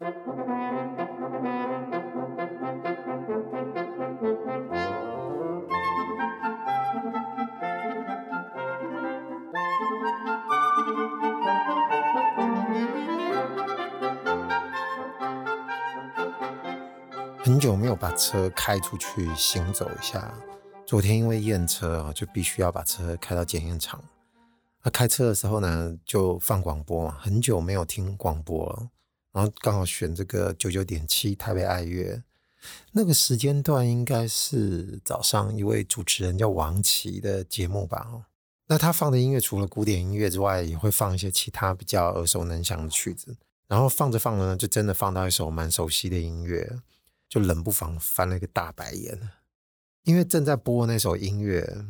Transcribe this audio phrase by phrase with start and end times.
[0.00, 0.08] 很
[17.60, 20.32] 久没有把车开出去行走一下。
[20.86, 24.02] 昨天因为验车啊，就必须要把车开到检验场。
[24.82, 28.88] 那开车的时候呢，就放广播嘛，很久没有听广播了。
[29.32, 32.22] 然后刚好选这个九九点七台北爱乐，
[32.92, 38.26] 那个时间段应该是早上一位主持人叫王琦的节目吧。
[38.66, 43.36] 那他放的音乐除了古典音乐之外，也会放一些其他比较耳熟能详的曲子。
[43.66, 46.80] 然后放着放着呢，就真的放到一首蛮熟悉的音乐，
[47.28, 49.30] 就冷不防翻了一个大白眼。
[50.04, 51.84] 因为正在播那首音乐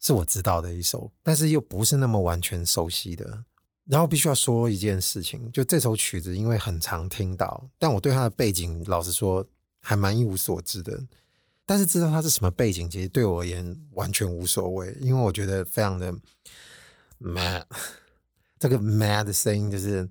[0.00, 3.44] 是我知道的一首，但是又不是那么完全熟悉的。
[3.88, 9.44] 然后必须要说一件事情，就这首曲子，因为很常听到，但我对它的背景老实说
[9.80, 11.02] 还蛮一无所知的。
[11.64, 16.12] 但是知道它是什么背景，其实对我而言完全无所谓，因为我觉得非常的
[17.20, 17.64] mad。
[18.58, 20.08] 这个 mad 的声音就是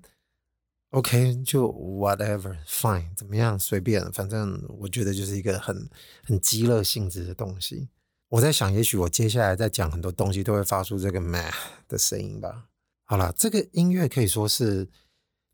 [0.90, 5.88] OK，就 whatever fine，怎么样随便，反正我觉得就是一个很
[6.24, 7.88] 很激烈性质的东西。
[8.28, 11.52] 我在想，也许我接下来再讲很多东西都会发出这个 mad
[11.86, 12.68] 的声音吧。
[13.10, 14.86] 好了，这个音乐可以说是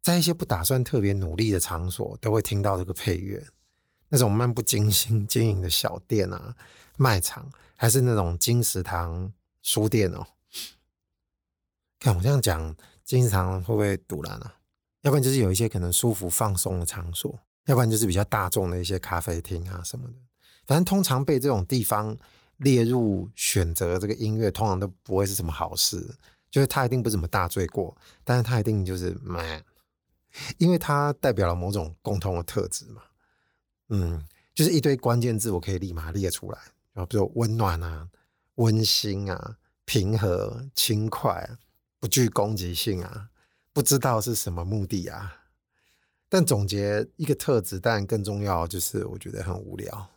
[0.03, 3.47] 在一些不打算特别努力的场所都会听到这个配乐，
[4.09, 6.57] 那种漫不经心经营的小店啊、
[6.97, 9.33] 卖场，还是那种金石堂
[9.63, 10.27] 书店哦。
[12.01, 14.57] 看我这样讲，金石堂会不会堵烂啊？
[15.03, 20.15] 要不然就是有一些可能舒服放松的场所，要不然就是比较大众的一些咖啡厅啊什么的。
[20.67, 22.19] 反正通常被这种地方
[22.57, 26.17] 列入选择这个音乐，通常都不会是什么好事。
[26.55, 29.61] 就是他一定不怎么大罪过，但是他一定就是 man，
[30.57, 33.03] 因为他代表了某种共同的特质嘛。
[33.89, 34.25] 嗯，
[34.55, 36.59] 就是一堆关键字，我可以立马列出来，
[36.93, 38.09] 然后比如温暖啊、
[38.55, 41.59] 温馨啊、平和、轻快、
[41.99, 43.31] 不具攻击性啊，
[43.73, 45.41] 不知道是什么目的啊。
[46.29, 50.09] 但总结一个特质，但更重要就是我觉得很无聊。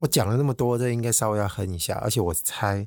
[0.00, 2.86] 我讲了那么多，这应该稍微要哼一下，而且我猜。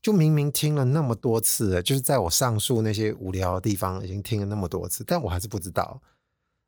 [0.00, 6.00] 就明明听了那么多次，就是在我上述那些无聊的地方已经听了那么多次，但我还是不知道。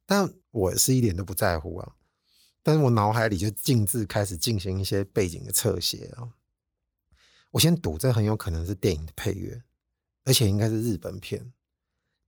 [0.04, 1.92] 但我是一点都不在乎啊。
[2.62, 6.28] 但是我脑海里就径自开始进行一些背景的侧写啊。
[7.52, 9.62] 我先赌这很有可能是电影的配乐，
[10.24, 11.52] 而且应该是日本片，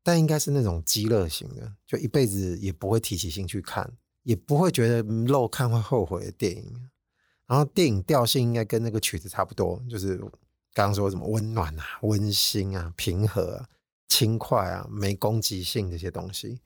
[0.05, 3.93] 但应该是那种激乐型的，就一辈子也不会提起兴趣看，
[4.23, 6.91] 也不会觉得漏看会后悔的电影。
[7.49, 10.19] 然后电影调性应该跟那个曲子差不多，就是。
[10.75, 13.69] 刚刚说什么温暖啊、温馨啊、平和啊、
[14.09, 16.61] 轻快啊、没攻击性这些东西，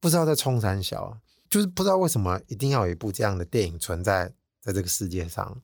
[0.00, 1.18] 不知道在冲三小，
[1.48, 5.62] 就是不知道为什么一定要有一部这样的电影存在在这个世界上。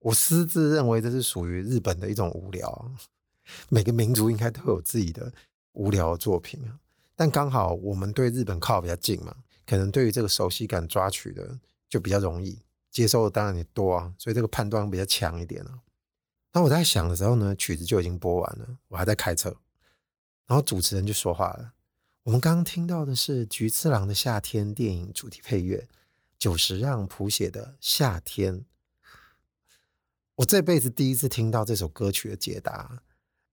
[0.00, 2.92] 我私自认为这是属于日本的一种无聊，
[3.68, 5.32] 每个民族应该都有自己的
[5.72, 6.78] 无聊的作品啊。
[7.16, 11.58] 但刚好我们对日本靠比较近嘛，可能对于这个熟悉感抓取的
[11.88, 12.58] 就比较容易，
[12.90, 15.78] 接受的当然也多啊，所以这个判断比较强一点啊。
[16.54, 19.56] 那我在想的时候呢，曲子就已经播完了，我还在开车，
[20.46, 21.72] 然后主持人就说话了。
[22.22, 25.88] 我们刚刚听到的是菊次郎的《夏天》电影主题配乐，
[26.38, 28.60] 久石让谱写的《夏天》。
[30.36, 33.02] 我这辈子第一次听到这首歌曲的解答，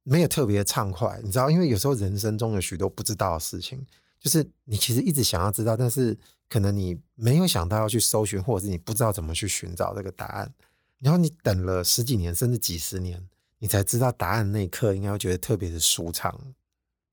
[0.03, 3.83] 没有特别畅快，你知道，因为有时候人生中有许多不知道的事情，
[4.19, 6.15] 就是你其实一直想要知道，但是
[6.47, 10.53] 可能你没有想到要去搜寻，或者是你不知道怎么去寻找这个答案。
[11.01, 13.27] 然后你等了十几年，甚至几十年，
[13.59, 16.39] 你才知道答案那一刻，应该会觉得特别的舒畅。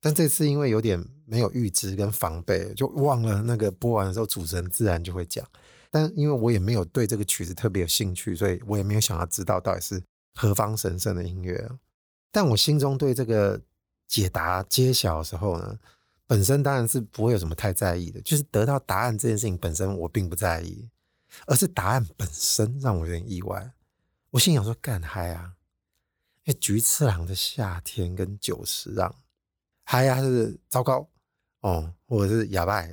[0.00, 5.44] 但这次因为有点没有预知跟防备，就忘了那个播完的时候，主持人自然就会讲。
[5.90, 10.02] 但因为我也没有对这个曲子特别有兴趣，所以我也没有想要知道到底是
[10.34, 11.68] 何方神圣的音乐。
[12.30, 13.60] 但我心中对这个
[14.06, 15.78] 解答揭晓的时候呢，
[16.26, 20.86] 本身当然是不会有什么太在意的，就是得到答案这件事情本身我并不在意，
[21.46, 23.72] 而是答案本身让我有点意外。
[24.32, 25.54] 我心想说干嗨啊！
[26.44, 29.14] 因为菊次郎的夏天跟久石让
[29.84, 31.08] 嗨呀是糟糕
[31.60, 32.86] 哦，或者是哑巴。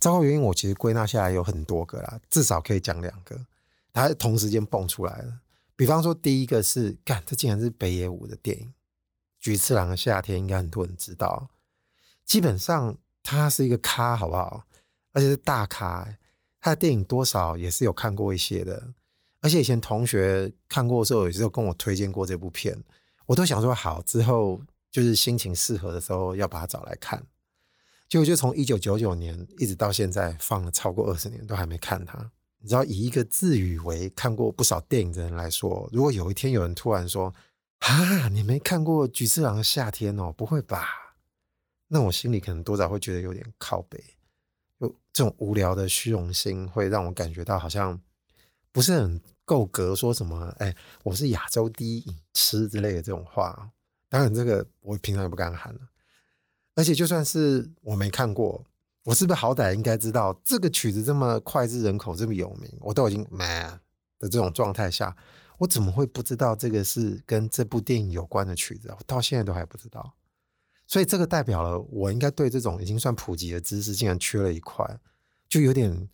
[0.00, 3.46] 糟糕原因我其实归纳下来有很多个啦，至少可以讲两个，
[3.92, 5.40] 它同时间蹦出来了。
[5.76, 8.66] 比方说，第一个是干，这竟然是北野武的电影
[9.38, 11.50] 《菊次郎的夏天》，应该很多人知道。
[12.24, 14.64] 基本上他是一个咖，好不好？
[15.12, 16.16] 而且是大咖，
[16.60, 18.92] 他的电影多少也是有看过一些的。
[19.40, 22.76] 而且以前同学看过的时候，也是有跟我推荐过这部片，
[23.26, 27.24] 我都想说好，之后就是心情适合的时候要把它找来看。
[28.08, 32.18] 结果就从一九九九年一直到现在，放了超过二十年都还没看它。
[32.60, 37.32] 你知道，以一个自诩为看过不少电影的人来说，如果有一天有人突然说
[37.78, 40.88] ：“啊，你没看过《菊次郎的夏天》哦？”不会吧？
[41.86, 44.02] 那我心里可能多少会觉得有点靠北，
[44.80, 48.00] 就这种无聊的虚荣心会让我感觉到好像
[48.78, 50.72] 不是很够格，说什么“哎，
[51.02, 53.72] 我是亚洲第一影痴”之类的这种话。
[54.08, 55.80] 当然，这个我平常也不敢喊了。
[56.76, 58.64] 而且就算是我没看过，
[59.02, 63.64] 我是不是好歹应该知道这个曲子这么脍炙人口，这么有名，我都已经买
[64.20, 65.16] 的这种状态下，
[65.58, 68.94] 我怎么会不知道这个是跟这部电影有关的曲子？
[68.96, 70.14] 我到现在都还不知道。
[70.86, 75.00] 所以这个代表了我应该对这种已经算普及的知识竟然缺了一块，
[75.48, 76.08] 就有点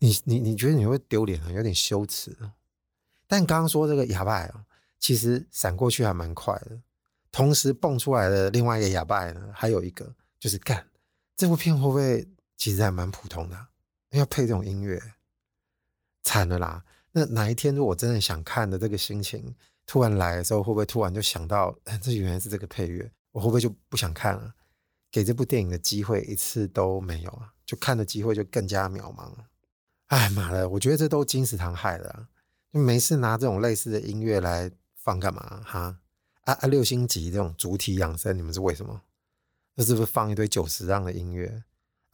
[0.00, 2.36] 你你你觉得你会丢脸啊，有点羞耻。
[3.28, 4.66] 但刚刚说这个哑巴啊，
[4.98, 6.82] 其实闪过去还蛮快的。
[7.30, 10.84] 同时蹦出来的另外一个哑巴呢，还有一个就是干
[11.36, 13.68] 这部片会不会其实还蛮普通的，
[14.10, 15.00] 要配这种音乐，
[16.24, 16.84] 惨了啦！
[17.12, 19.54] 那哪一天如果我真的想看的这个心情
[19.86, 23.10] 突然来的时候，会不会突然就想到，这原来是这个配乐？
[23.32, 24.54] 我会不会就不想看了？
[25.12, 27.52] 给这部电影的机会一次都没有啊！
[27.64, 29.49] 就看的机会就更加渺茫了。
[30.10, 32.26] 哎妈的，我觉得这都金石堂害的，
[32.72, 35.98] 就没事拿这种类似的音乐来放干嘛哈？
[36.42, 36.66] 啊啊！
[36.66, 39.02] 六星级这种主题养生，你们是为什么？
[39.76, 41.62] 那是不是放一堆九十让的音乐？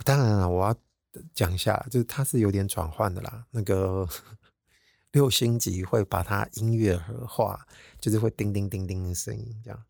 [0.04, 0.76] 当然了，我要
[1.32, 3.46] 讲一下，就是它是有点转换的啦。
[3.50, 4.06] 那个
[5.12, 7.66] 六星级会把它音乐和化，
[7.98, 9.84] 就是会叮叮叮叮的声音这样。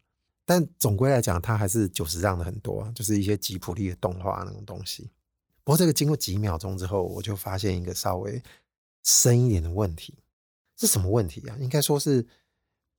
[0.44, 5.10] 但总归来讲，它还是久石让的很多，就是一些吉普力的动画那种东西。
[5.66, 8.40] 不过这个经过几秒钟之后，我就发现一个稍微
[9.02, 10.14] 深一点的问题，
[10.78, 11.58] 是什么问题啊？
[11.60, 12.26] 应该说是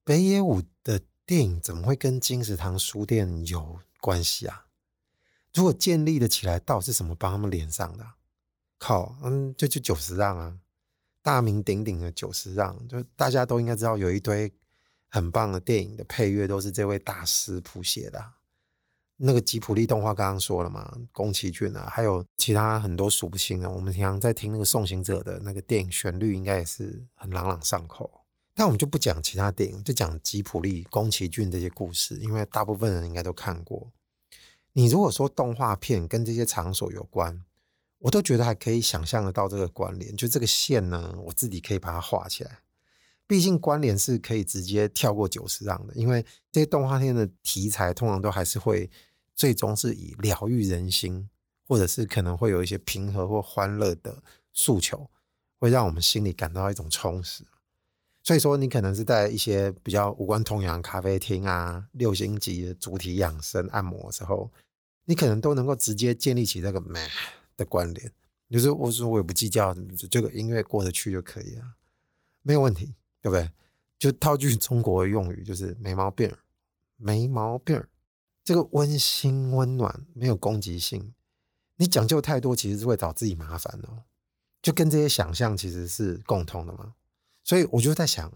[0.04, 1.02] 北野武的。
[1.28, 4.68] 电影怎么会跟金石堂书店有关系啊？
[5.54, 8.14] 如果建立的起来，到底是什么帮他们连上的？
[8.78, 10.58] 靠，嗯，就就九十让啊，
[11.22, 14.50] 大名鼎鼎的九十让，就大家都应该知道，有一堆
[15.10, 18.36] 很棒的电影的配乐都是这位大师谱写的。
[19.20, 23.70] 那个吉普力动画刚刚说了嘛，宫崎骏啊，还有其他很多数不清的。
[23.70, 28.22] 我们平常在听那个送行者的那个电影旋律，应该也是很朗朗上口。
[28.54, 33.92] 但我们就不讲其他电影，就讲吉普力、宫崎骏这些故事，因为大部分人应该都看过。
[34.74, 37.44] 你如果说动画片跟这些场所有关，
[37.98, 40.16] 我都觉得还可以想象得到这个关联。
[40.16, 42.60] 就这个线呢，我自己可以把它画起来。
[43.28, 48.90] 毕竟关联是可以直接跳过久石让的，因为这些动画片的题材通常都还是会
[49.36, 51.30] 最终是以疗愈人心，
[51.68, 55.10] 或者是可能会有一些平和或欢乐的诉求，
[55.60, 57.44] 会让我们心里感到一种充实。
[58.24, 64.52] 所以说，你可能是在一些比较无关痛痒咖啡厅啊、六星级的主题养生按摩的时候，
[65.06, 67.08] 你可能都能够直接建立起这个美
[67.56, 68.12] 的关联。
[68.50, 69.74] 就是我说我也不计较，
[70.10, 71.76] 这个音乐过得去就可以了，
[72.42, 72.96] 没有问题，
[73.28, 73.52] 对不对？
[74.00, 76.32] 就套句中国的用语，就是没毛病，
[76.96, 77.84] 没毛病。
[78.44, 81.14] 这个温馨温暖，没有攻击性。
[81.76, 84.04] 你讲究太多，其实是会找自己麻烦哦。
[84.62, 86.94] 就跟这些想象其实是共通的嘛。
[87.44, 88.32] 所以我就在想，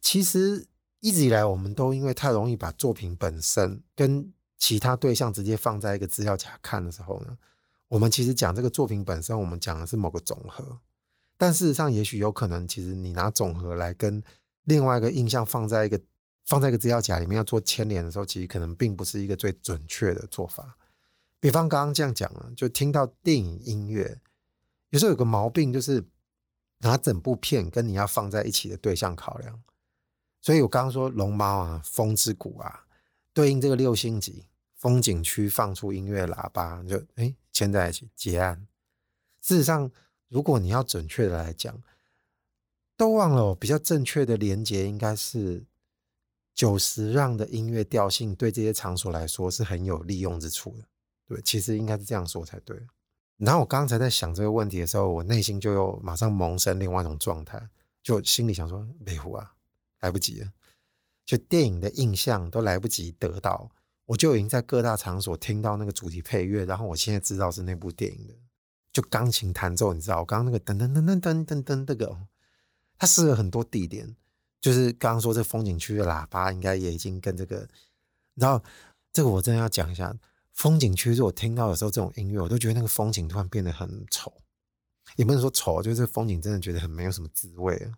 [0.00, 0.66] 其实
[1.00, 7.36] 一直以来，我们都因为太容易把作品本身跟其他对象直接放在一个资料夹看的时候呢，
[7.88, 10.78] 我们其实讲这个作品本身，我们讲的是某个总和。
[11.36, 14.22] 但事实上，也许有可能，其实你拿总和来跟
[14.64, 16.00] 另外一个印象放在一个
[16.44, 20.76] 放在一个资料夹里面要做牵连的时候，其实可能并不是一个最准确的做法。
[21.40, 24.20] 比方刚刚这样讲了，就听到电影音乐，
[24.90, 26.04] 有时候有个毛病就是。
[26.80, 29.62] 拿整部片跟你要放在一起的对象考量，
[30.42, 32.84] 所以我刚刚说龙猫啊、风之谷啊，
[33.32, 38.68] 对应这个六星级风景区放出音乐喇叭，就哎牵在一起结案。
[39.40, 39.90] 事实上，
[40.28, 41.82] 如果你要准确的来讲，
[42.96, 45.64] 都忘了比较正确的连接应该是
[46.54, 50.84] 久石让的音乐调性对这些场所来说是很有利用之处的。
[51.26, 52.80] 对，其实应该是这样说才对。
[53.36, 57.68] 然后我刚才在想这个问题的时候，我内心就又马上萌生另外一种状态，
[58.02, 59.52] 就心里想说：北湖啊，
[60.00, 60.50] 来不及了，
[61.26, 63.70] 就电影的印象都来不及得到，
[64.06, 68.34] 我就已经在各大场所听到那个主题配乐，然后我现在知道是那部电影的，
[68.96, 72.16] 就钢琴弹奏，你知道，我刚刚那个噔噔噔噔噔噔噔这个，
[72.96, 74.16] 它适合很多地点，
[74.58, 77.68] 就是刚刚说这风景区的喇叭，应该也已经跟这个，
[78.36, 78.64] 然后
[79.12, 80.16] 这个我真的要讲一下，
[80.54, 84.32] 风景区，如果听到有时候这种音乐，我都觉得那个风景突然变得很丑，
[85.16, 87.92] 也不能说丑，就是风景真的觉得很没有什么滋味啊。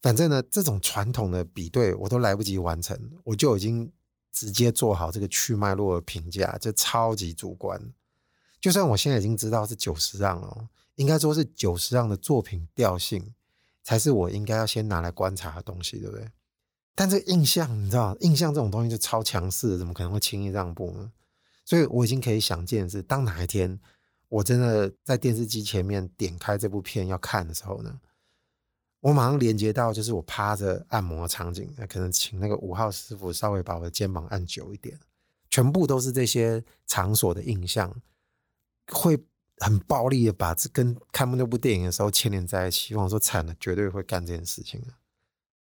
[0.00, 3.92] 反正呢，这种传统的比对我都来不及完成，我就已经
[4.32, 7.92] 直接做好这个去脉络的评价，就超级主观。
[8.60, 13.34] 就算我现在已经知道是九十让了，应该说是九十让的作品调性
[13.82, 16.30] 才是我应该要先拿来观察的东西，对不对？
[16.94, 21.10] 但这个印象，你知道，印象这种东西就超强势，怎么可能会轻易让步呢？
[21.64, 23.80] 所以我已经可以想见的是，当哪一天
[24.28, 27.98] 我真的在电视机前面点开这部片要看的时候呢，
[29.00, 34.98] 我马上连接到就是我趴着按摩的场景，那可能请那个五号师傅稍微把我的肩膀按久一点，
[35.48, 37.94] 全部都是这些场所的印象，
[38.92, 39.18] 会
[39.58, 42.94] 很暴力的把这跟看那部电影的时候牵连在一起。
[42.94, 44.82] 我说惨了，绝对会干这件事情。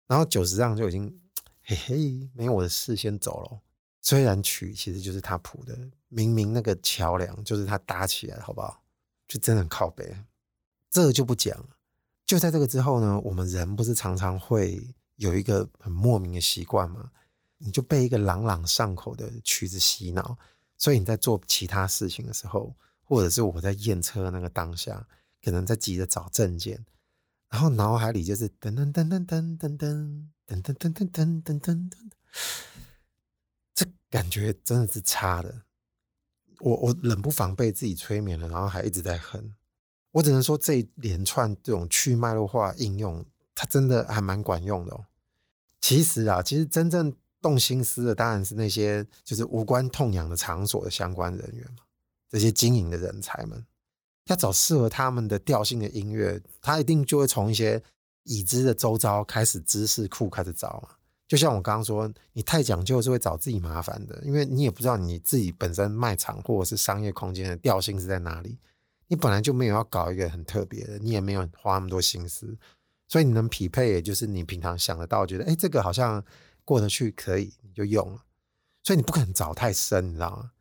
[0.06, 1.20] 然后久石让就已经
[1.62, 3.60] 嘿嘿，没有我的事先走了。
[4.02, 8.82] 虽然曲其实就是他谱的，明明那个桥梁就是他搭起来，好不好？
[9.28, 10.16] 就真的很靠北，
[10.90, 11.68] 这个就不讲了。
[12.26, 14.82] 就在这个之后呢，我们人不是常常会
[15.16, 17.10] 有一个很莫名的习惯吗？
[17.58, 20.36] 你就被一个朗朗上口的曲子洗脑，
[20.78, 22.74] 所以你在做其他事情的时候，
[23.10, 25.04] 或者是我在验车那个当下，
[25.42, 26.86] 可能在急着找证件，
[27.48, 31.90] 然后脑海里就是噔噔噔噔噔噔噔噔噔噔噔噔噔噔，
[33.74, 35.62] 这感觉真的是差的。
[36.60, 39.56] 我我冷不防被自己催眠了，然后还一直在哼。
[40.12, 43.26] 我只能说，这一连串这种去脉络化应用，
[43.56, 45.06] 它真的还蛮管用的哦。
[45.80, 51.82] 其实啊，其实真正动心思的，当然是那些就是无关痛痒的场所的相关人员嘛，
[52.30, 53.66] 这些经营的人才们，
[54.26, 57.82] 要找适合他们的调性的音乐，他一定就会从一些
[58.22, 60.96] 已知的周遭开始知识库开始找嘛。
[61.26, 68.58] 就像我刚刚说，你太讲究是会找自己麻烦的，因为你也不知道你自己本身卖场或者是商业空间的调性是在哪里。
[69.06, 72.56] 你本来就没有要搞一个很特别的，你也没有花那么多心思，
[73.08, 76.24] 所以你能匹配，也就是你平常想得到，觉得哎，这个好像
[76.64, 78.24] 过得去，可以你就用了。
[78.82, 80.52] 所以你不可能找太深，你知道吗？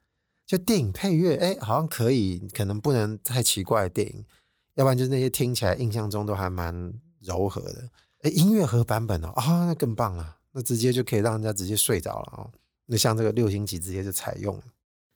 [0.49, 4.25] 就电影配乐，哎，好像可以，可能不能太奇怪的电影，
[4.73, 7.87] 要不然就是那些听起来印象中都还蛮柔和的。
[8.21, 12.49] 哎，音乐盒版本哦，啊、那更棒了，那直接就可以让人家直接睡着了哦。
[12.87, 14.63] 那像这个六星级直接就采用了。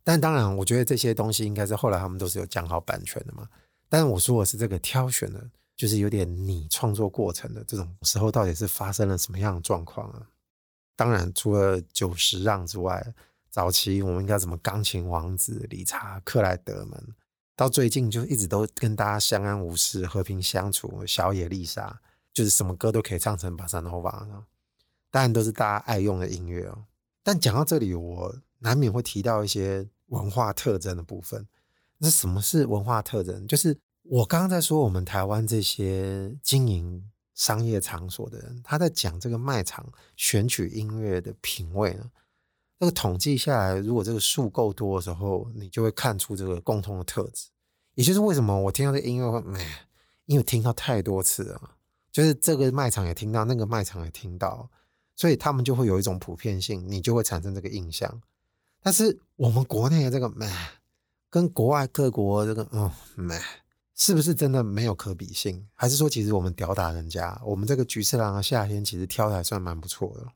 [0.04, 3.50] 但当然，我觉得这些东西应该是后来他们都是有讲好版权的嘛。
[3.90, 5.44] 但是我说的是这个挑选的，
[5.76, 10.28] 就是有点你创作过程的这种时候，到底是发生了什么样的状况啊？
[10.96, 13.04] 当然，除了九十让之外，
[13.54, 17.16] 早期我们应该什么钢琴王子理查克莱德们，
[17.56, 21.06] 到最近就一直都跟大家相安无事、和平相处。
[21.06, 22.02] 小野丽莎
[22.34, 24.28] 就是什么歌都可以唱成巴萨诺瓦，
[25.12, 26.86] 当然都是大家爱用的音乐哦。
[27.24, 29.88] 但讲到这里，我难免会提到一些。
[30.08, 31.48] 文化特征的部分，
[31.98, 33.48] 那什么是文化特征？
[33.48, 42.12] 就是我刚刚在说，我们台湾这些经营商业场所的人，他在讲这个卖场选取音乐的品味呢。
[42.84, 47.48] 这个统计下来，如果这个数够多的时候，你就会看出这个共同的特质。
[47.94, 49.42] 也就是为什么我听到这音乐会，
[50.26, 51.62] 因为听到太多次了，
[52.12, 54.70] 就是这个卖场也听到，那个卖场也听到，
[55.16, 58.22] 所以他们就会有一种普遍性，你就会产生这个印象。
[58.82, 60.52] 但是我们国内的这个美，
[61.30, 63.40] 跟国外各国这个嗯美，
[63.96, 65.66] 是不是真的没有可比性？
[65.74, 67.42] 还是说其实我们吊打人家？
[67.46, 70.28] 我们这个菊次郎的夏天其实挑的还算蛮不错的。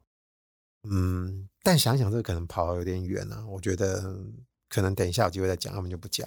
[0.89, 3.45] 嗯，但想想这个可能跑有点远了啊。
[3.45, 4.23] 我觉得
[4.69, 6.25] 可能等一下有机会再讲，他们就不讲。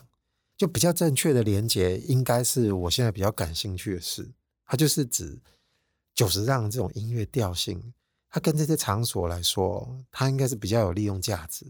[0.55, 4.33] 就比较正确的连接，应该是我现在比较感兴趣的事，
[4.67, 5.41] 它就是指
[6.15, 7.95] 九十让这种音乐调性，
[8.29, 11.65] 它跟这些场所来说，它应该是比较有利用价值。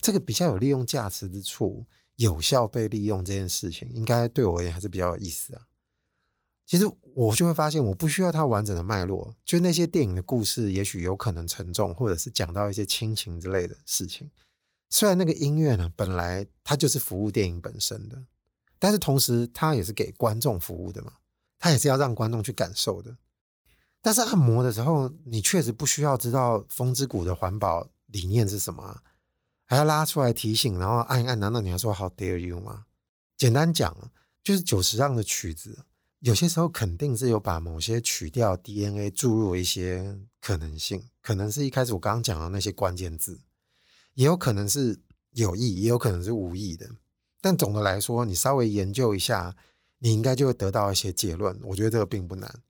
[0.00, 5.62] 这个比较有利用价值之处，有效被利用这件事情，应该对我而言还是比较有意思啊。
[6.66, 14.30] 其实我就会发现，我不需要它完整的脉络，就那些电影的故事，也许有可能沉重，或者是讲到一些亲情之类的事情。
[14.90, 18.24] 虽然那个音乐呢，本来它就是服务电影本身的，
[18.78, 21.12] 但是同时它也是给观众服务的嘛，
[21.58, 23.16] 它也是要让观众去感受的。
[24.00, 29.02] 但是按摩的时候，你确实不需要知道风之谷的环保理念是什么啊。
[29.66, 32.84] 还要拉出来提醒，然后按一按，难道你要说 How dare you 吗？
[33.36, 35.86] 简单讲，就是久石让的曲子，
[36.24, 43.42] 有些时候肯定是有把某些曲调 DNA 注入一些可能性，可能是一开始我刚刚讲的那些关键字，
[44.14, 45.02] 也有可能是
[45.32, 46.88] 有意，也有可能是无意的。
[47.42, 49.54] 但总的来说，你稍微研究一下，
[49.98, 51.60] 你应该就会得到一些结论。
[51.62, 52.62] 我觉得这个并不难。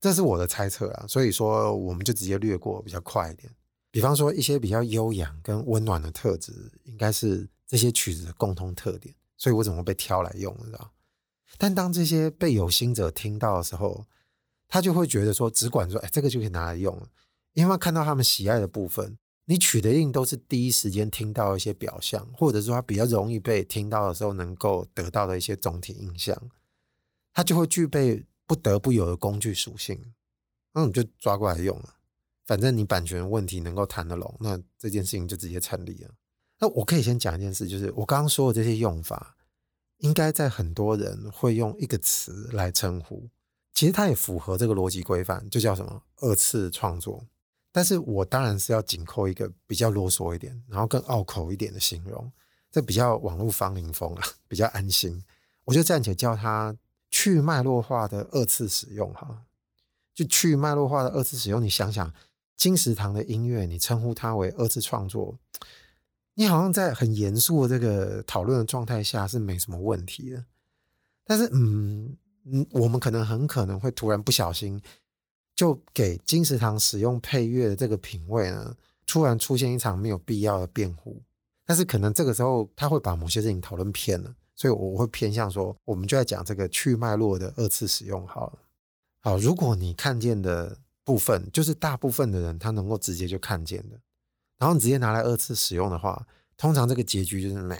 [0.00, 3.54] 这是我的猜测啊，所以说我们就直接略过，比较快一点。
[3.90, 10.90] 比方说一些比较悠扬跟温暖的特质，应该是这些曲子的共通特点，所以我怎么被挑来用，你知道？
[11.58, 14.06] 但当这些被有心者听到的时候，
[14.68, 17.06] 他就会觉得说，只管说，哎，这个就可以拿来用，
[17.52, 26.36] 因为看到他们喜爱的部分，你取的印都是第一时间听到一些表象，或者说他比较容易被听到的时候能够得到的一些总体印象，
[27.32, 28.26] 他就会具备。
[28.46, 29.98] 不得不有的工具属性，
[30.74, 31.94] 那你就抓过来用了。
[32.44, 36.10] 反正你版权问题能够谈得拢，那这件事情就直接成立了。
[36.58, 39.34] 那我可以先讲一件事，就是我刚刚说的这些用法，
[39.98, 43.28] 应该在很多人会用一个词来称呼，
[43.72, 47.24] 其实它也符合这个逻辑规范，就叫什么二次创作。
[47.72, 52.30] 但是我当然是要紧扣一个比较啰嗦一点，然后更拗口一点的形容，
[52.70, 55.24] 这比较网络芳邻风啊， 比较安心，
[55.64, 56.76] 我就暂且叫它。
[57.16, 59.44] 去脉络化的二次使用，哈，
[60.12, 61.62] 就去脉络化的二次使用。
[61.62, 62.12] 你想想，
[62.56, 65.38] 金石堂的音乐，你称呼它为二次创作，
[66.34, 70.44] 你好像在很严肃的这个讨论的状态下是没什么问题的。
[71.24, 74.80] 但是，嗯嗯，我们可能很可能会突然不小心，
[75.54, 78.76] 就给金石堂使用配乐的这个品味呢，
[79.06, 81.22] 突然出现一场没有必要的辩护。
[81.64, 84.34] 但是，可能这个时候他会把某些事情讨论偏了。
[84.56, 88.58] 所以我会偏向说，我们就在讲这个去脉络的二次使用好了。
[89.20, 93.98] 好，如果你看见的部分，就是大部分的人他能够直接就看见的，
[94.64, 97.78] 然后你直接拿来二次使用的话，通常这个结局就是没。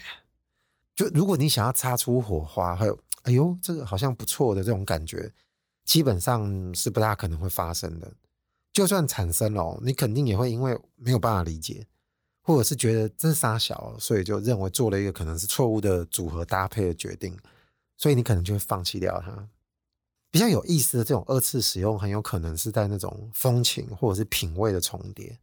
[0.94, 5.32] 就如果你想要擦出火花，还有哎呦，这个好像不错的这种感觉，
[5.86, 8.12] 基本上是不大可能会发生的。
[8.70, 11.86] 就算产生了，你肯定也会因为没有办法理解。
[12.46, 17.34] 或者是觉得这是杀小，所以就认为做了一个可能是错误的组合搭配的决定，
[17.96, 19.48] 所以你可能就会放弃掉它。
[20.30, 25.38] 比较有意思的这种二次使用，很有可能是在那种风情或者是品味的重叠，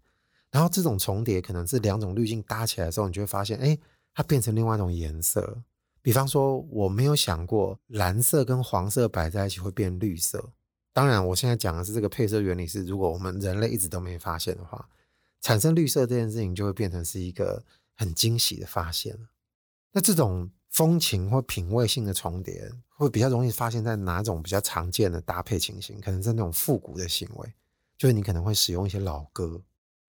[0.52, 3.78] 然后这种重叠可能是两种滤镜搭起来的时候，你就会发现，哎，
[4.14, 5.64] 它变成另外一种颜色。
[6.02, 10.52] 比方说，我没有想过蓝色跟黄色摆在一起会变绿色。
[10.94, 14.88] 当然，我现在讲的是这个配色原理是，如果我们人类一直都没发现的话。
[15.44, 17.64] 产生绿色这件事情就会变成是一个
[17.96, 19.28] 很惊喜的发现了。
[19.92, 26.00] 那这种风情或品味性的重叠，会比较容易发现在哪种比较常见的搭配情形？
[26.00, 27.54] 可能是那种复古的行为，
[27.98, 29.60] 就是你可能会使用一些老歌，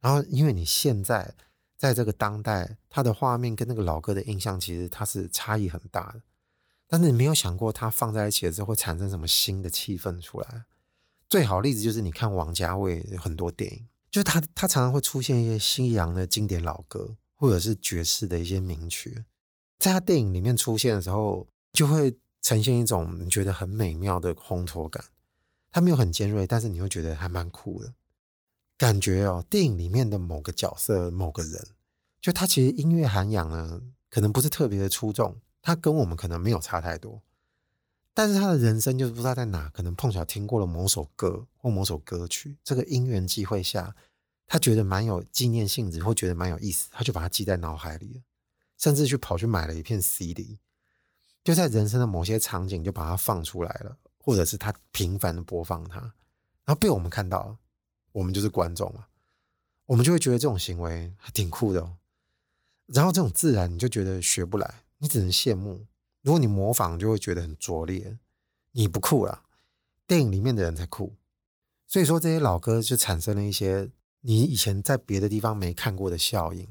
[0.03, 1.35] 然后因为你现在
[1.79, 6.21] 在这个当代，他的画面跟那个老歌的印象其实它是差异很大的，
[6.87, 10.65] 但是你没有想过它放在一起的时候会产生什么新的气氛出来。
[11.31, 13.89] 最好的例子就是你看王家卫很多电影。
[14.11, 19.25] 就是他，他常常会出现一些西洋的经典老歌，或者是爵士的一些名曲，
[19.79, 25.03] 在他电影里面出现的时候，就会呈现一种你觉得很美妙的烘托感。
[25.71, 27.95] 他没有很尖锐，但是你会觉得还蛮酷的
[28.83, 29.45] 感觉哦。
[29.49, 31.69] 电影里面的某个角色、某个人，
[32.21, 37.23] 就他其实音乐涵养呢，可能不是特别的出众，他跟我们可能没有差太多。
[38.13, 43.95] 但是他的人生就是不知道在哪，可能碰巧听过了某首歌或某首歌曲，这个因缘际会下，
[44.49, 48.23] 他觉得蛮有纪念性质，或觉得蛮有意思，他就把它记在脑海里了，
[48.79, 50.59] 甚至去跑去买了一片 CD，
[51.45, 57.59] 就在人生的某些场景就把它放出来了，或者是他频繁的播放它，然后被我们看到了，
[58.13, 59.07] 我们就是观众嘛，
[59.87, 61.97] 我们就会觉得这种行为还挺酷的，
[62.87, 65.87] 然后这种自然你就觉得学不来，你只能羡慕。
[66.23, 68.19] 如果你模仿，就会觉得很拙劣，
[68.73, 69.43] 你不酷啦，
[70.07, 71.15] 电影里面的人才酷。
[71.89, 76.69] 所以说这些老歌就产生了一些你以前在别的地方没看过的效应。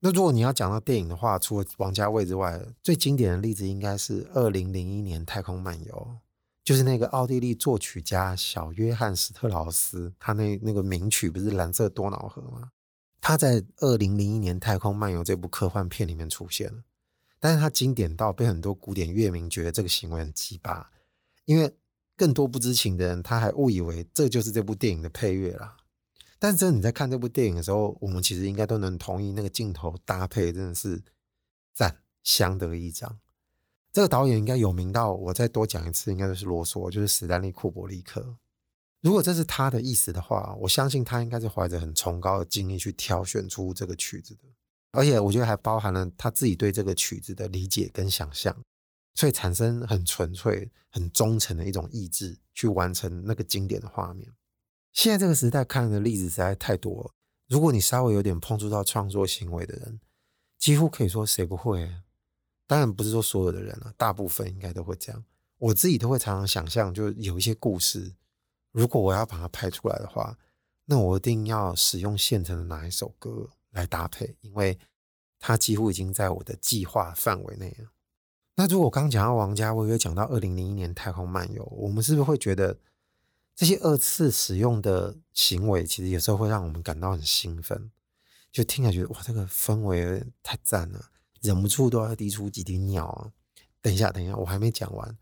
[0.00, 6.18] 那如果你要讲到电影的话，除了王家卫之外，最经典的例子应该是二零零一年《太空漫游》，
[6.64, 12.70] 就是那个奥地利作曲家小约翰斯特劳斯，他那那个名曲不是《蓝色多瑙河》吗？
[13.20, 16.82] 他在二零零一年《太空漫游》这部科幻片里面出现了。
[17.38, 20.90] 但是他经典到被很多古典乐迷觉得这个行为很鸡巴，
[21.44, 21.76] 因为
[22.16, 25.76] 更多不知情的人他还误以为这就是这部电影的配乐啦。
[26.38, 31.02] 但是真的你在看这部电影的时候，我们其实应该都能同意，那个镜头搭配真的是
[31.74, 33.18] 赞，相得益彰。
[33.94, 38.36] 这个导演应该有名到我再多讲一次，应该都是啰嗦，就是史丹利库伯利克。
[39.00, 44.40] 如果这是他的意思的话，我相信他应该是怀着很崇高的敬意去挑选出这个曲子的。
[44.90, 48.56] 而且我觉得还包含了他自己对这个曲子的理解跟想象，
[49.14, 54.28] 所以产生很纯粹、很忠诚的一种意志去完成那个经典的画面。
[54.92, 57.12] 现在这个时代看的例子实在太多了，
[57.48, 60.00] 如果你稍微有点碰触到创作行为的人，
[60.58, 61.88] 几乎可以说谁不会？
[62.66, 65.24] 当然不是说所有的人了，大部分应该都会这样。
[65.58, 68.14] 我自己都会常常想象，就有一些故事
[68.72, 70.36] 如果我要把它拍出来的话，
[70.86, 74.78] 那我一定要使用现成的哪一首歌来搭配，因为
[75.38, 77.90] 它几乎已经在我的计划范围内了。
[78.56, 82.78] 那如果刚刚讲到王家卫，又讲到二零零一年《太空漫游》，我们是不是会觉得
[83.54, 87.90] 这些二次使用的行为，其实有时候会让我们感到很兴奋？
[88.52, 91.10] 就听起来觉得哇，这个氛围太赞了，
[91.44, 93.30] 忍不住都要滴出几滴尿啊！
[93.82, 95.18] 等一下，等一下，我还没讲完，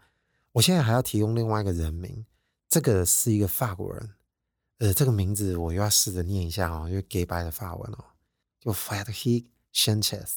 [0.53, 2.25] 我现在还要提供另外一个人名，
[2.69, 4.11] 这个是一个法国人，
[4.79, 8.05] 呃，这个名字我又要试着念一下哦，因为 gay 白的法文哦，
[8.61, 10.35] 就 Frédéric Sanchez。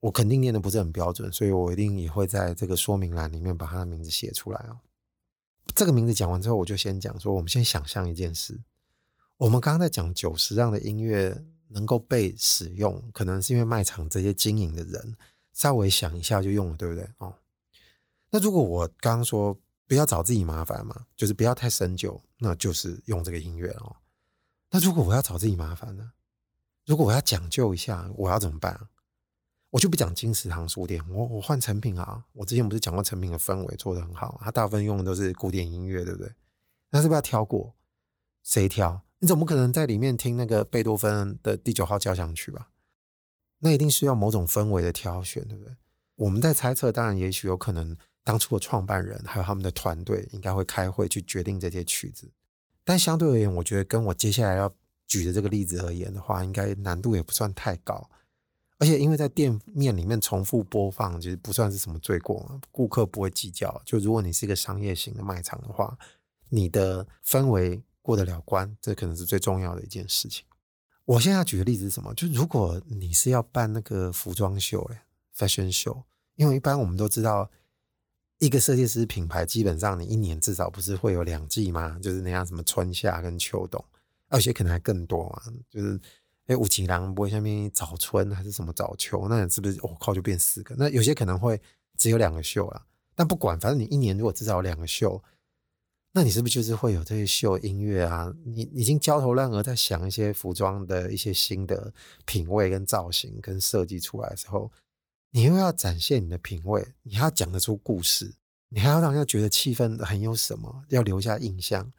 [0.00, 4.80] 我肯定念的不是很标准，所以我一定也会在这个说明栏里面把他的名字写出来哦。
[5.76, 8.60] 这个名字讲完之后，我就先讲说，我们先想象一件事，
[9.36, 15.16] 我们刚刚在讲久石让的音乐能够被使用，可能是因为卖场这些经营的人
[15.52, 17.08] 稍微想一下就用了，对不对？
[17.18, 17.34] 哦，
[18.30, 23.96] 那如果我刚刚说不要找自己麻烦嘛，就是不要太深究，那就是用这个音乐哦。
[24.70, 26.12] 那如果我要找自己麻烦呢？
[26.86, 28.88] 如果我要讲究一下，我要怎么办？
[29.70, 32.24] 我就不讲金石堂书店，我我换成品啊！
[32.32, 36.32] 我之前不是讲过成品的氛围做得很好，它大部分用的都是古典音乐，对不对？
[36.90, 37.74] 那是不是要挑过？
[38.42, 39.02] 谁挑？
[39.20, 42.70] 你总不可能在里面听那个贝多芬的第九号交响曲吧？
[43.58, 45.76] 那一定需要某种氛围的挑选，对不对？
[46.16, 52.30] 我们在猜测，当然也许有可能当初的创办人还有他们的团队应该会开会去决定这些曲子，
[52.84, 54.74] 但相对而言，我觉得跟我接下来要
[55.06, 58.10] 举的这个例子而言的话，应该难度也不算太高。
[58.78, 63.82] 而且，因为在店面里面重复播放，其实不算是什么罪过，顾客不会计较。
[63.84, 65.98] 就如果你是一个商业型的卖场的话，
[66.48, 70.44] 你的氛围过得了关，这可能是最重要的一件事情。
[71.04, 72.14] 我现在要举的例子是什么？
[72.14, 75.04] 就如果你是要办那个服装秀，哎
[75.36, 76.02] ，fashion show，
[76.36, 77.50] 因为一般我们都知道，
[78.38, 81.98] 一个设计师品牌基本上你一年至少不是会有两季吗？
[82.02, 83.84] 就是那样什么春夏跟秋冬，
[84.28, 86.00] 而且可能还更多嘛，就是。
[86.46, 89.28] 哎，五七郎不会下面早春还是什么早秋？
[89.28, 90.74] 那是不是我、靠就变四个？
[90.76, 91.60] 那有些可能会
[91.96, 92.84] 只有两个秀啊。
[93.14, 95.22] 但不管，反正你一年如果至少有两个秀，
[96.12, 98.34] 那你是不是就是会有这些秀音乐啊？
[98.44, 101.92] 你已经焦头烂额在想一些服装的一些新的
[102.24, 104.72] 品味跟造型跟设计出来的时候，
[105.30, 108.34] 你又要展现你的品味，你还要讲得出故事，
[108.70, 111.92] 你还要让人家觉得气氛很有什么，要留下印象，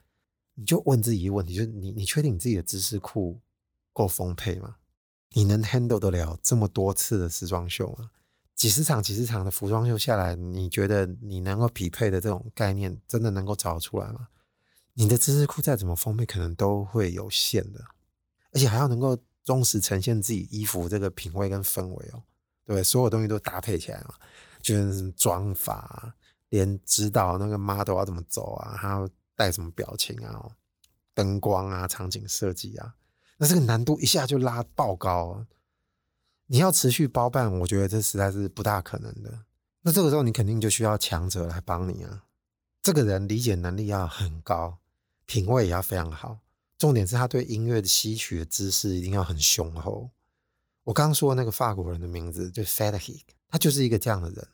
[0.56, 3.40] 你就问自己一个问题：就是你你确定你自己的知识库？
[3.94, 4.78] 够丰沛吗？
[5.34, 8.12] 你能 handle 得了这么多次的时装秀吗？
[8.56, 14.28] 几十场、几十场的服装秀下来，你觉得你能够匹配的这种概念，真的能够找出来吗？
[14.94, 17.80] 你的知识库再怎么丰沛，可能都会有限的，
[18.54, 22.22] 而且还要能够忠实呈现自己衣服这个品味跟氛围哦，
[22.66, 22.84] 对？
[22.84, 24.14] 所有东西都搭配起来嘛，
[24.62, 26.14] 就是妆法，
[26.50, 30.46] 连指导那个 model 要怎么走啊，还要带什么表情啊，
[31.14, 32.94] 灯光啊，场景设计啊。
[33.38, 35.44] 那这个难度一下就拉爆高！
[36.52, 39.46] 你要持续包办，我觉得这实在是不大可能的。
[39.84, 42.26] 那这个时候你肯定就需要强者来帮你啊！
[42.84, 44.78] 这个人理解能力要很高，
[45.26, 46.40] 品味也要非常好，
[46.78, 50.10] 重点是他对音乐的吸取的知识一定要很雄厚。
[50.84, 54.46] 我刚刚说的那个法国人的名字就 Frédéric，他就是一个这样的人。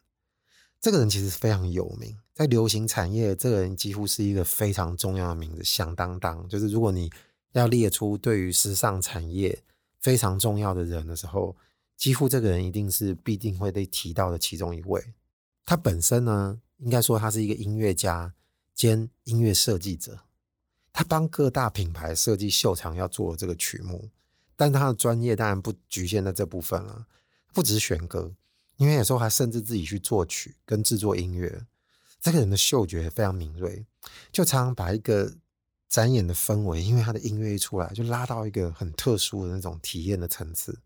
[0.79, 6.47] 这个人其实非常有名，在流行产业，这个人几乎是一个非常重要的名字，响当当。
[6.47, 7.11] 就是如果你
[7.53, 9.63] 要列出对于时尚产业
[9.99, 11.55] 非常重要的人的时候，
[11.97, 15.13] 几乎这个人一定是必定会被提到的其中一位。
[15.65, 18.33] 他本身呢，应该说他是一个音乐家
[18.73, 20.19] 兼音乐设计者，
[20.93, 24.09] 他帮各大品牌设计秀场要做的这个曲目，
[24.55, 27.07] 但他的专业当然不局限在这部分了，
[27.51, 28.33] 不止选歌，
[28.77, 31.65] 因为有时候还甚至自己去作曲跟制作音乐。
[32.21, 33.85] 这个人的嗅觉非常敏锐，
[34.31, 35.35] 就常常把一个。
[35.89, 40.77] 展演的氛围，因为他的音乐一出来，就拉到一个很特殊的那种体验的层次。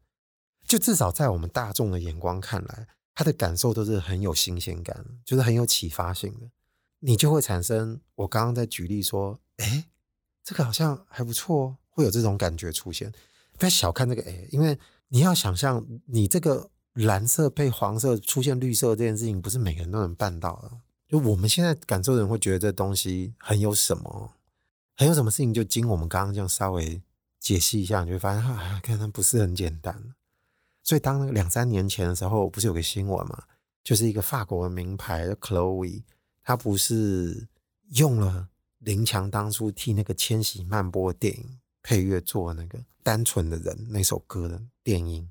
[0.72, 6.50] 就至少在我们大众的眼光看来，他的感受都是很有新鲜感，就是很有启发性的。
[7.00, 9.90] 你就会产生我刚刚在举例说，哎，
[10.42, 13.12] 这个好像还不错，会有这种感觉出现。
[13.58, 14.80] 不要小看这个哎，因为
[15.10, 20.72] 你要想象，你这个蓝色配黄色出现绿色这件事情，不是每个人都能办到的。
[21.10, 24.32] 就我们现在感受的人会觉得这东西很有什么。
[24.96, 27.02] 还有什么事情就经我们刚刚这样稍微
[27.42, 30.16] 解析一下，你就会发现，啊，可能不是很简单。
[30.84, 33.44] 所以当两三年前的时候，不是有个新闻嘛，
[33.84, 36.04] 就是一个法国的名牌 Chloe，
[36.44, 37.48] 他不是
[37.94, 45.30] 用了林强当初替那个《千禧曼波》电影配乐做那个《单纯的人》那首歌的电音，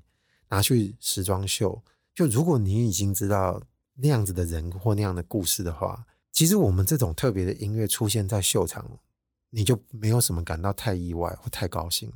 [0.49, 1.83] 拿去时装秀。
[2.15, 3.61] 就如果你已经知道
[3.95, 8.99] 那样子的人或那样的故事的话，其实我们这种特别的音乐出现在秀场。
[9.53, 12.15] 你就没有什么感到太意外或太高兴了。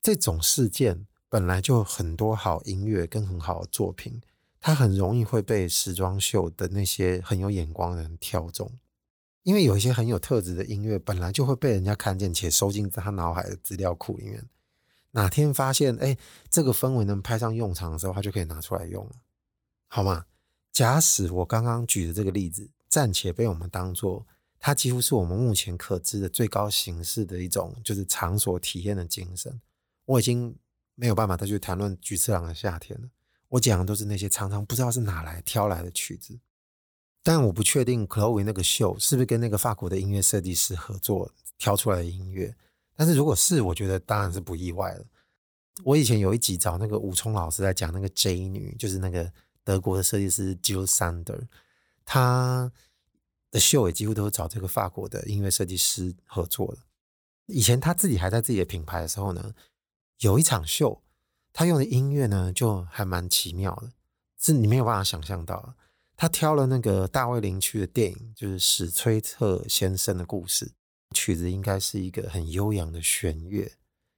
[0.00, 4.20] 这种事件本来就很多好音乐跟很好的作品，
[4.60, 8.70] 它很容易会被时装秀的那些很有眼光的人挑中，
[9.44, 14.44] 因为有一些很有特质的音乐本来就会被人家看见且收进他脑海的资料库里面。
[15.12, 16.18] 哪天发现哎，
[16.50, 19.12] 这个氛围能派上用场的时候，他就可以拿出来用了，
[19.86, 20.26] 好吗？
[20.72, 24.26] 假使我刚刚举的这个例子暂且被我们当做
[24.60, 29.60] 它几乎是我们目前可知的最高形式的一种，就是场所体验的精神。
[30.04, 30.54] 我已经
[31.00, 33.08] 没有办法再去谈论菊次郎的夏天了。
[33.48, 36.38] 我讲的都是那些常常不知道是哪来挑来的曲子，
[37.22, 42.54] 但我不确定 Chloe 那个秀是不是跟那个法国的音乐设计师合作挑出来的音乐。
[42.94, 45.06] 但是如果是，我觉得当然是不意外了。
[45.84, 49.32] 我以前有一集找那个武聪老师在讲那个 J 女，就是那个
[49.64, 51.48] 德国的设计师 Jil Sander，
[52.04, 52.70] 他
[53.50, 56.82] 的秀也几乎都是找这个法国的音乐设计师合作的。
[57.46, 59.54] 以前他自己还在自己的品牌的时候呢，
[60.20, 61.02] 有一场秀。
[61.52, 63.90] 他用的音乐呢，就还蛮奇妙的，
[64.38, 65.74] 是你没有办法想象到。
[66.16, 70.70] 他挑了那个大卫林区的电影，就是史崔特先生的故事，
[71.12, 73.72] 曲子应该是一个很悠扬的弦乐，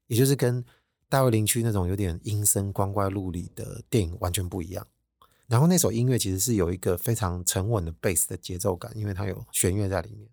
[0.09, 0.63] 也就是跟
[1.09, 4.87] 大卫林区那种有点阴森、光怪陆离的电影完全不一样。
[5.47, 10.29] 然后那首音乐其实是有一个非常沉稳的贝斯的节奏感，因为它有弦乐在里面。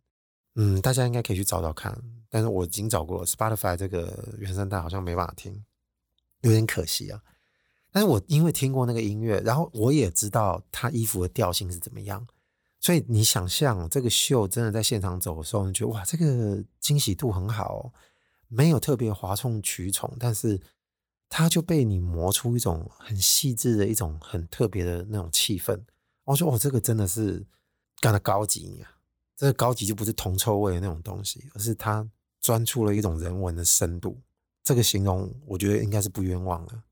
[0.56, 1.98] 嗯，大家应该可以去找找看，
[2.30, 5.64] 但是我已经找过了，Spotify 这个原声带好像没办法听。
[6.42, 7.22] 有点可惜啊，
[7.92, 12.26] 但是我因为听过那个音乐，然后我也知道他衣服的调性是怎么样，
[12.80, 17.92] 所以你想象这个秀真的在现场走的时候，你觉得哇，这个惊喜度很好哦，
[18.48, 20.62] 没有特别哗众取宠，但是
[21.28, 25.78] 他就被你磨出一种很细致的一种很特别的那种气氛。
[26.24, 27.46] 我说哦，这个真的是
[28.00, 28.88] 干得高级呀，
[29.36, 34.22] 这个高级就不是铜臭味的那种东西，而是它钻出了一种人文的深度。
[34.62, 36.84] 这个形容，我觉得应该是不冤枉的。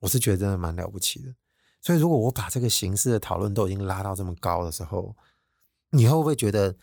[0.00, 1.34] 我是觉得真的蛮了不起的。
[1.80, 5.14] 所以，如果我把这个形式的讨论都已经拉到这么高的时候，
[5.90, 6.76] 你会不会觉得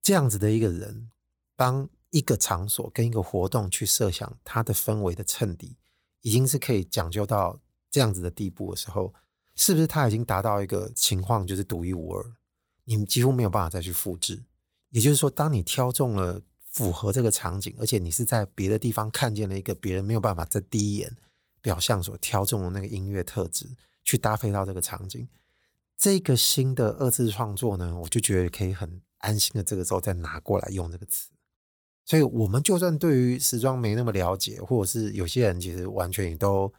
[0.00, 1.10] 这样子的一个人，
[1.56, 5.76] 帮一个场所跟一个活动去设想它的氛围的衬底，
[6.20, 7.58] 已经是可以讲究到
[7.90, 9.12] 这样子的地步的时候，
[9.56, 12.32] 是不是他已经达到一个情况，就是独一无二，
[12.84, 14.44] 你几乎没有办法再去复制？
[14.90, 16.42] 也就是说，当你挑中了。
[16.70, 21.16] 符合这个场景，而且你是在别的地方看见了一个别人没有办法在第一眼
[21.60, 23.66] 表象所挑中的那个音乐特质，
[24.04, 25.28] 去搭配到这个场景，
[25.96, 31.30] 这个新的二次创作呢，我就觉得可以很安心的这个时候再拿过来用这个词。
[32.04, 36.72] 所以，我们就算对于时装没那么了解，或者是有些人其实完全也都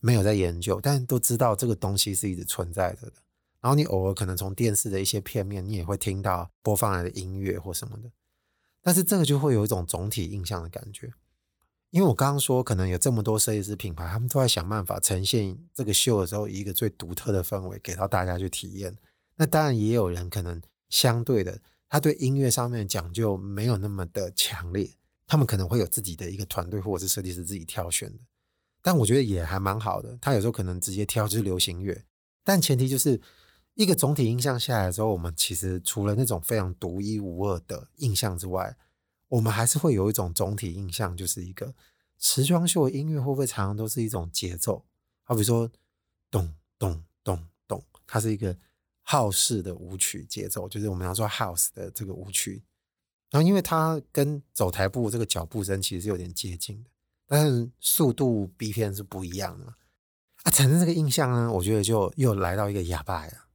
[0.00, 3.14] 没有在研究，但都知道这个东西是一直存在着的。
[3.62, 8.10] 然后你偶尔可能从电视的一些片面，你也会听到播放来的音乐或什么的。
[8.86, 11.12] 但是这个就会有一种总体印象的感觉，
[11.90, 18.96] 因为我刚刚说可能有这么多设计师品牌，他们都在想办法呈现这个秀的时候一个最独特的氛围给到大家去体验。
[19.34, 24.88] 那当然也有人可能相对的，他对音乐上面讲究没有那么的强烈，
[25.26, 28.20] 他们可能会有自己的一个团队或者是设计师自己挑选的。
[28.82, 32.04] 但我觉得也还蛮好的，他有时候可能直接挑就是流行乐，
[32.44, 33.20] 但前提就是。
[33.76, 38.74] 一个总体印象下来之后，我们其实除了那种非常独一无二的印象之外，
[39.28, 41.74] 我们还是会有一种总体印象，就是一个
[42.18, 44.82] 时装秀音乐会不会常常都是一种节奏？
[45.24, 45.70] 好比说，
[46.30, 48.56] 咚咚咚咚，它是一个
[49.02, 52.62] 号式的舞曲节奏，就是我们要说 house 的这个舞曲。
[53.30, 56.90] 然后，因为它跟走台步这个脚步声其实是有点接近的，
[57.26, 59.74] 但是速度 BPM 是不一样的嘛。
[60.44, 63.45] 啊，产生这个印象呢，我觉得就又来到一个哑巴呀。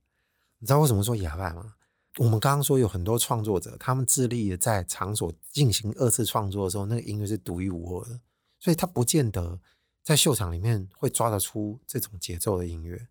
[0.62, 1.74] 你知道为什么说哑巴吗？
[2.18, 8.20] 我们刚刚说有很多创作者，他们致力的在场所进行二次创作的时候，那个音乐是独一无二的，
[8.60, 9.60] 所以他不见得
[10.04, 13.08] 在秀场里面会抓得出这种节奏的音乐。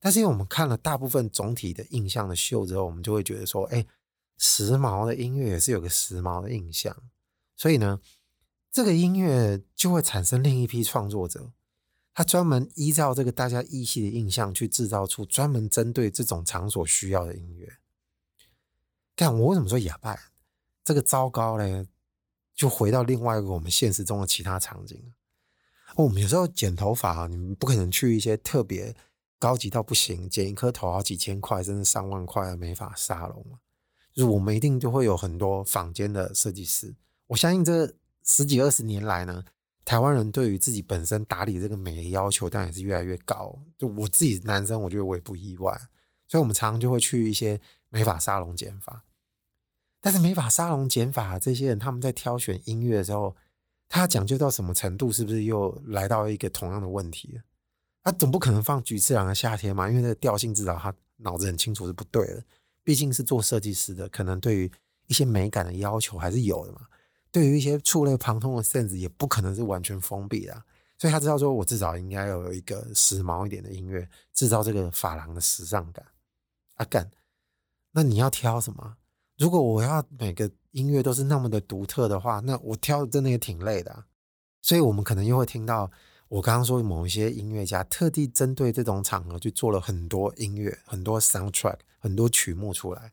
[0.00, 3.84] 但是因为我们看了大部分总体的印象的秀之后，我们就会觉得说，哎，
[4.38, 6.96] 时髦的音乐也是有个时髦的印象，
[7.56, 8.00] 所以呢，
[8.72, 11.52] 这个音乐就会产生另一批创作者。
[12.16, 17.76] 他专门依照这个大家依稀的印象去制造出专门针对这种场所需要的音乐。
[19.14, 20.32] 但我为什么说哑巴？
[20.82, 21.86] 这个糟糕嘞，
[22.54, 25.12] 就回到另外一个我们现实中的其他场景。
[25.94, 28.96] 我们有时候剪头发，你们不可能去一些特别
[29.38, 33.44] 高级到不行，剪一颗头好几千块，甚至上万块的美发沙龙。
[34.14, 36.96] 就是我们一定就会有很多坊间的设计师。
[37.26, 39.44] 我相信这十几二十年来呢。
[39.86, 43.56] 台湾人对于自己本身打理这个美的要求，当然也是越来越高。
[43.78, 45.72] 就我自己男生，我觉得我也不意外，
[46.26, 49.04] 所以我们常常就会去一些美发沙龙剪发。
[50.00, 53.36] 但是美发沙龙、剪发这些人，他们在挑选音乐的时候，
[53.88, 55.12] 他讲究到什么程度？
[55.12, 57.40] 是不是又来到一个同样的问题？
[58.02, 59.88] 他总不可能放菊次郎的夏天嘛？
[59.88, 62.42] 因为那个调性至少他脑子很清楚是不对的。
[62.82, 64.70] 毕竟是做设计师的，可能对于
[65.06, 66.80] 一些美感的要求还是有的嘛。
[67.36, 70.62] 对于一些触类旁通的 sense，也不可能是完全封闭的。
[70.96, 76.02] 所以他知道说，我至少应该要有一个时髦一点的音乐，制造这个发廊的时尚感。
[76.76, 77.10] 啊干，
[77.92, 78.96] 那你要挑什么？
[79.36, 84.04] 如果我要每个音乐都是那么的独特的话，那我挑的真的也挺累的。
[84.62, 85.90] 所以我们可能又会听到。
[86.28, 93.12] 我刚刚说某一些音乐家特地针对这种场合去做了很多音乐、很多 soundtrack、很多曲目出来，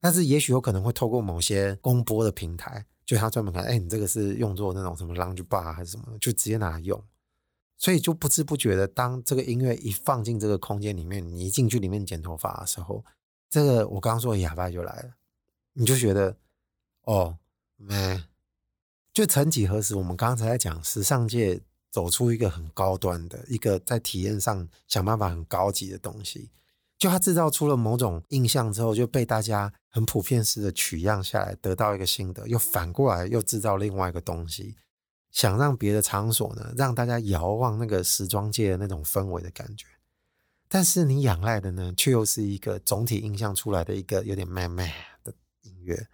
[0.00, 7.02] 但是也许有可能会透过某些公播的平台，就他专门看，哎，你这个是用作那种什么 lounge bar 还是什么，就直接拿来用，
[7.76, 13.04] 所以就不知不觉的，当这个音乐一放进这个空间里面，你一进去里面剪头发的时候，
[13.48, 15.14] 这个我刚刚说的哑巴就来了，
[15.72, 16.36] 你就觉得，
[17.02, 17.36] 哦，
[17.74, 18.22] 没，
[19.12, 21.60] 就曾几何时，我们刚才在讲时尚界。
[21.92, 26.48] 走出一个很高端的一个在体验上想办法很高级的东西，
[27.00, 34.76] 就他制造出了某种印象之后，就被大家很普遍式的取样下来，得到一个心得，又反过来又制造另外一个东西，
[35.32, 39.86] 想让别的场所呢，让大家遥望那个时装界的那种氛围的感觉，
[40.68, 44.86] 但是你仰赖的呢，却又是一个总体印象出来的一个有点慢慢
[45.24, 45.32] 的
[45.62, 46.06] 音乐。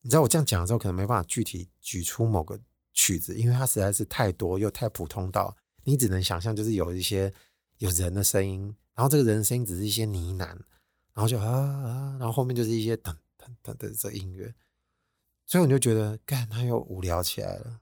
[0.00, 2.58] 你知道我这样讲的时候，可能没办法具体举出某个。
[2.94, 7.32] 曲子，因为它实在是太多又太普通到你只能想象，就是有一些
[7.78, 10.46] 有人的声音，然后这个人的声音只是一些呢喃，
[11.14, 14.54] 然后就啊啊，然后后面就是一些噔噔噔的这音乐，
[15.46, 17.80] 所以我就觉得，干，他又无聊起来了。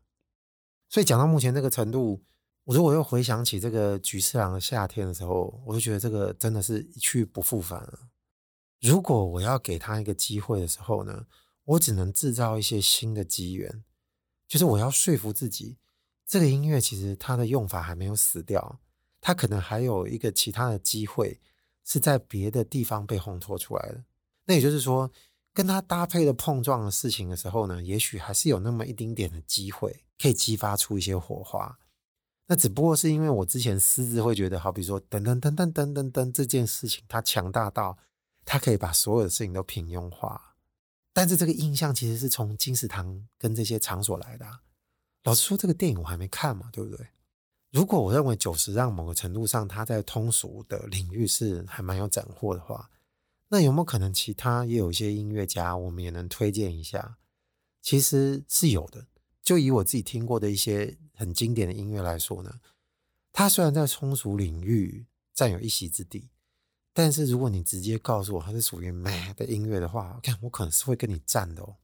[0.88, 2.24] 所以讲到目前这个程度，
[2.64, 8.10] 我如果又回想起这个菊次郎的夏天的时候，我就觉得这个真的是一去不复返了。
[8.80, 11.26] 如果我要给他一个机会的时候呢，
[11.64, 13.84] 我只能制造一些新的机缘。
[14.48, 15.78] 就是我要说服自己，
[16.26, 18.80] 这个音乐其实它的用法还没有死掉，
[19.20, 21.40] 他可能还有一个其他的机会
[21.84, 24.04] 是在别的地方被烘托出来的。
[24.46, 25.10] 那也就是说，
[25.52, 31.78] 跟他搭配的碰撞的事情的时候呢，也许还是有那么一丁点的机会可以激发出一些火花。
[32.46, 37.96] 那只不过是因为我之前私自会觉得，好比说噔噔噔噔噔噔噔这件事情，它强大到
[38.44, 40.56] 它可以把所有的事情都平庸化。
[41.12, 44.46] 但是这个印象其实是从金石堂跟这些场所来的。
[45.24, 47.06] 老实说，这个电影我还没看嘛，对不对？
[47.70, 52.90] 如果我认为久石让某个程度上他在通俗的领域是还蛮有斩获的话，
[53.48, 57.16] 那有没有可能其他也有一些音乐家，我们也能推荐一下？
[57.80, 59.06] 其实是有的。
[59.42, 62.60] 就以我自己听过的一些很经典的音乐来说呢，
[63.32, 66.30] 他虽然在通俗领域占有一席之地。
[66.92, 71.76] 但是如果你直接告诉我它是属于美的音乐的话，看我可能是会跟你战的哦。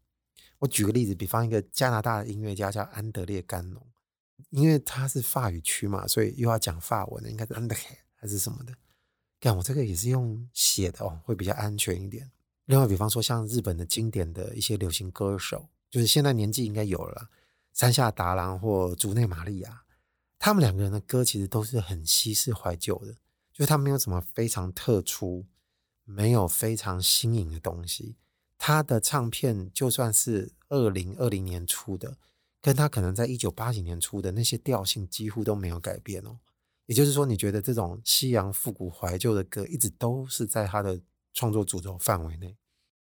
[0.58, 3.86] 我举个例子，比方一个加拿大的音乐家叫安德烈甘农，
[4.50, 8.72] 因为他是法语区嘛，所以又要讲法文的，应该是安德烈还是什么的。
[9.40, 12.30] 看我这个也是用写的哦，会比较安全一点。
[12.64, 17.28] 另外，比方说像日本的经典的一些流行歌手，就是现在年纪应该有了，
[17.72, 19.82] 山下达郎或竹内玛利亚，
[20.38, 23.14] 他们两个人的歌其实都是很西式怀旧的。
[23.52, 25.46] 就他没有什么非常特殊，
[26.04, 28.16] 没有非常新颖的东西。
[28.58, 32.18] 他的唱片就算是二零二零年出的，
[32.60, 36.38] 跟他可能在一九八几年出的那些调性几乎都没有改变哦。
[36.86, 41.00] 也就是说，你觉得这种西洋复古怀旧的歌一直都是在他的
[41.34, 42.56] 创作主轴范围内，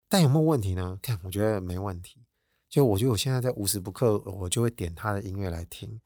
[0.09, 0.97] 但有没有问题呢？
[1.01, 2.25] 看，我觉得没问题。
[2.67, 6.01] 就我觉得我现在在无时不刻，我就会点他的音乐来听，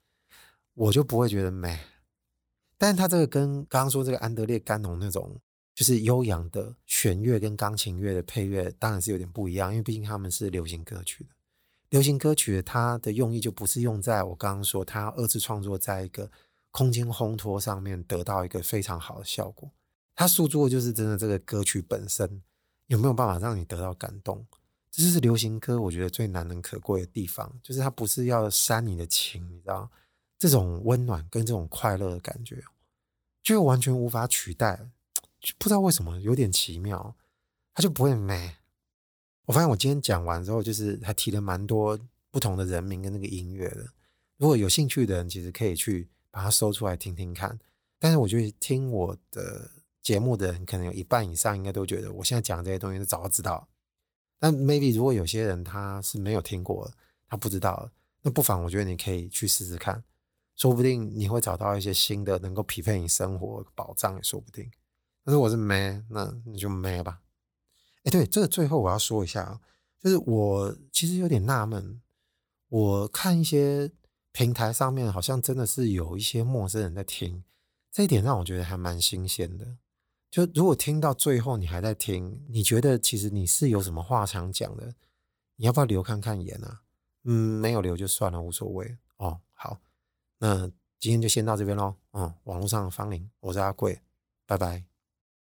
[0.73, 1.79] 我就不会觉得美。
[2.77, 5.39] 但是他这个跟刚刚说这个安德烈甘农那种
[5.73, 11.29] 就是悠扬的弦乐跟钢琴乐的配乐，当然是有点不一样，因为毕竟他们是流行歌曲的。
[11.89, 16.29] 流行歌曲它的用意就不是用在我刚刚说他要二次创作在一个
[16.71, 19.71] 空间烘托上面得到一个非常好的效果，
[20.15, 22.41] 他诉诸的就是真的这个歌曲本身
[22.87, 24.45] 有没有办法让你得到感动，
[24.91, 29.89] 这就是流行歌我觉得最难能可贵的地方，就是它不是要煽你的情，你知道。
[30.37, 32.63] 这种温暖跟这种快乐的感觉，
[33.43, 34.89] 就完全无法取代，
[35.57, 37.13] 不知道为什么有点奇妙，
[37.73, 38.55] 它就不会美。
[39.49, 43.83] 我发现我今天讲完之后，就是还提了蛮多不同的人名跟那个音乐的。
[44.37, 47.59] 如果有兴趣的人，其实可以去把它搜出来听听看。
[47.97, 49.71] 但是我觉得听我的
[50.03, 53.67] 节目的人，可能有一半以上应该都觉得我现在讲这些东西是早就知道。
[54.37, 56.91] 但 maybe 如果有些人他是没有听过，
[57.27, 57.89] 他不知道，
[58.21, 60.03] 那不妨我觉得你可以去试试看。
[60.57, 64.69] 说不定你会找到一些新的能够匹配你生活保障，也说不定。
[65.25, 67.21] 但是我是没，那你就没吧。
[68.09, 69.59] 对，这个最后我要说一下，
[69.99, 72.01] 就是我其实有点纳闷，
[72.69, 73.91] 我看一些
[74.31, 77.43] 平台上面好像真的是有一些陌生人在听，
[77.91, 79.77] 这一点让我觉得还蛮新鲜的。
[80.31, 84.93] 就如果听到最后你还在听，你觉得其实你是有什么话想讲的？
[85.55, 86.81] 你要不要留看看言啊？
[87.23, 89.41] 嗯，没有留就算了，无所谓哦。
[89.53, 89.79] 好，
[90.37, 90.67] 那
[90.99, 91.95] 今天就先到这边喽。
[92.13, 94.01] 嗯，网络上的芳邻，我是阿贵，
[94.45, 94.88] 拜拜。